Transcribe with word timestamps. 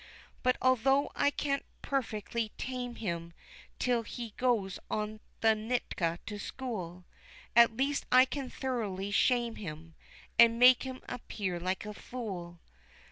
"But 0.41 0.57
although 0.63 1.11
I 1.15 1.29
can't 1.29 1.63
perfectly 1.83 2.51
tame 2.57 2.95
him 2.95 3.33
till 3.77 4.01
he 4.01 4.31
goes 4.35 4.79
to 4.89 5.19
the 5.41 5.53
Nita 5.53 6.17
to 6.25 6.39
school, 6.39 7.05
At 7.55 7.77
least 7.77 8.07
I 8.11 8.25
can 8.25 8.49
thoroughly 8.49 9.11
shame 9.11 9.57
him, 9.57 9.93
and 10.39 10.57
make 10.57 10.81
him 10.81 11.01
appear 11.07 11.59
like 11.59 11.85
a 11.85 11.93
fool. 11.93 12.61